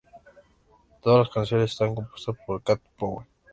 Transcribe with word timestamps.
Todas 1.03 1.27
las 1.27 1.29
canciones 1.29 1.69
están 1.73 1.93
compuestas 1.93 2.35
por 2.47 2.63
Cat 2.63 2.81
Power. 2.97 3.27